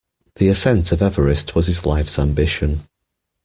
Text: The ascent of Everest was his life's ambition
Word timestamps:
The 0.37 0.47
ascent 0.47 0.91
of 0.91 1.03
Everest 1.03 1.53
was 1.53 1.67
his 1.67 1.85
life's 1.85 2.17
ambition 2.17 2.87